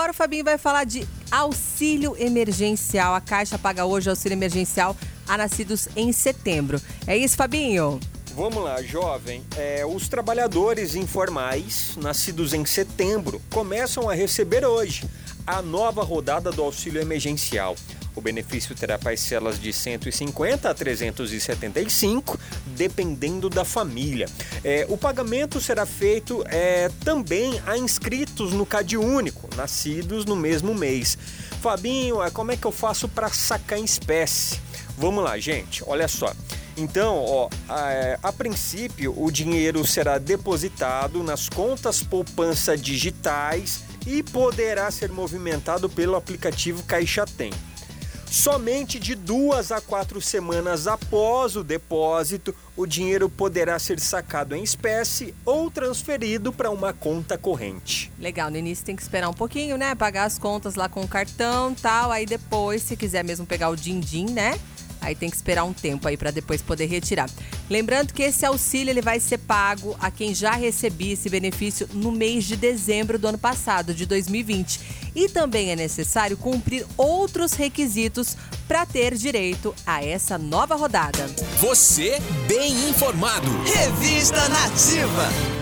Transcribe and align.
agora 0.00 0.12
o 0.12 0.14
Fabinho 0.14 0.44
vai 0.44 0.56
falar 0.56 0.84
de 0.84 1.06
auxílio 1.30 2.16
emergencial. 2.18 3.14
A 3.14 3.20
Caixa 3.20 3.58
paga 3.58 3.84
hoje 3.84 4.08
auxílio 4.08 4.34
emergencial 4.34 4.96
a 5.28 5.36
nascidos 5.36 5.88
em 5.94 6.10
setembro. 6.10 6.80
É 7.06 7.14
isso, 7.14 7.36
Fabinho? 7.36 8.00
Vamos 8.34 8.64
lá, 8.64 8.80
jovem. 8.80 9.44
É, 9.58 9.84
os 9.84 10.08
trabalhadores 10.08 10.94
informais, 10.94 11.98
nascidos 11.98 12.54
em 12.54 12.64
setembro, 12.64 13.42
começam 13.50 14.08
a 14.08 14.14
receber 14.14 14.64
hoje 14.64 15.04
a 15.46 15.60
nova 15.60 16.02
rodada 16.02 16.50
do 16.50 16.62
auxílio 16.62 17.02
emergencial. 17.02 17.76
O 18.16 18.22
benefício 18.22 18.74
terá 18.74 18.98
parcelas 18.98 19.60
de 19.60 19.70
150 19.70 20.70
a 20.70 20.74
375, 20.74 22.40
dependendo 22.76 23.48
da 23.48 23.64
família. 23.64 24.26
É, 24.64 24.86
o 24.88 24.96
pagamento 24.96 25.60
será 25.60 25.86
feito 25.86 26.44
é, 26.46 26.90
também 27.04 27.60
a 27.66 27.76
inscritos 27.76 28.52
no 28.52 28.64
Cade 28.64 28.96
Único, 28.96 29.48
nascidos 29.56 30.24
no 30.24 30.36
mesmo 30.36 30.74
mês. 30.74 31.16
Fabinho, 31.60 32.22
é, 32.22 32.30
como 32.30 32.52
é 32.52 32.56
que 32.56 32.66
eu 32.66 32.72
faço 32.72 33.08
para 33.08 33.28
sacar 33.28 33.78
em 33.78 33.84
espécie? 33.84 34.60
Vamos 34.96 35.24
lá, 35.24 35.38
gente, 35.38 35.82
olha 35.86 36.08
só. 36.08 36.32
Então, 36.76 37.24
ó, 37.26 37.48
a, 37.68 38.28
a, 38.28 38.32
princípio, 38.32 39.14
o 39.16 39.30
dinheiro 39.30 39.86
será 39.86 40.18
depositado 40.18 41.22
nas 41.22 41.48
contas 41.48 42.02
poupança 42.02 42.76
digitais 42.76 43.82
e 44.06 44.22
poderá 44.22 44.90
ser 44.90 45.10
movimentado 45.10 45.88
pelo 45.88 46.16
aplicativo 46.16 46.82
Caixa 46.84 47.26
Tem. 47.26 47.52
Somente 48.30 49.00
de 49.00 49.16
duas 49.16 49.72
a 49.72 49.80
quatro 49.80 50.20
semanas 50.20 50.86
após 50.86 51.56
o 51.56 51.64
depósito, 51.64 52.54
o 52.76 52.86
dinheiro 52.86 53.28
poderá 53.28 53.76
ser 53.76 53.98
sacado 53.98 54.54
em 54.54 54.62
espécie 54.62 55.34
ou 55.44 55.68
transferido 55.68 56.52
para 56.52 56.70
uma 56.70 56.92
conta 56.92 57.36
corrente. 57.36 58.12
Legal, 58.20 58.48
no 58.48 58.56
início 58.56 58.84
tem 58.84 58.94
que 58.94 59.02
esperar 59.02 59.28
um 59.28 59.34
pouquinho, 59.34 59.76
né? 59.76 59.96
Pagar 59.96 60.26
as 60.26 60.38
contas 60.38 60.76
lá 60.76 60.88
com 60.88 61.00
o 61.00 61.08
cartão 61.08 61.74
tal. 61.74 62.12
Aí 62.12 62.24
depois, 62.24 62.82
se 62.82 62.96
quiser 62.96 63.24
mesmo 63.24 63.44
pegar 63.44 63.68
o 63.68 63.74
din-din, 63.74 64.26
né? 64.26 64.60
Aí 65.00 65.14
tem 65.14 65.30
que 65.30 65.36
esperar 65.36 65.64
um 65.64 65.72
tempo 65.72 66.06
aí 66.06 66.16
para 66.16 66.30
depois 66.30 66.60
poder 66.62 66.86
retirar. 66.86 67.28
Lembrando 67.68 68.12
que 68.12 68.22
esse 68.22 68.44
auxílio 68.44 68.90
ele 68.90 69.02
vai 69.02 69.20
ser 69.20 69.38
pago 69.38 69.96
a 70.00 70.10
quem 70.10 70.34
já 70.34 70.52
recebia 70.52 71.14
esse 71.14 71.28
benefício 71.28 71.88
no 71.92 72.12
mês 72.12 72.44
de 72.44 72.56
dezembro 72.56 73.18
do 73.18 73.28
ano 73.28 73.38
passado, 73.38 73.94
de 73.94 74.06
2020. 74.06 74.80
E 75.14 75.28
também 75.28 75.70
é 75.70 75.76
necessário 75.76 76.36
cumprir 76.36 76.86
outros 76.96 77.54
requisitos 77.54 78.36
para 78.68 78.86
ter 78.86 79.14
direito 79.14 79.74
a 79.86 80.04
essa 80.04 80.38
nova 80.38 80.76
rodada. 80.76 81.26
Você 81.58 82.18
bem 82.46 82.88
informado. 82.88 83.48
Revista 83.64 84.48
Nativa. 84.48 85.58